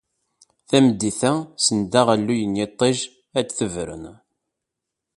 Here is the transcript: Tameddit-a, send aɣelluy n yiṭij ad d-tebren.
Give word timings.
Tameddit-a, 0.69 1.31
send 1.65 1.91
aɣelluy 1.99 2.41
n 2.45 2.57
yiṭij 2.59 2.97
ad 3.37 3.45
d-tebren. 3.47 4.03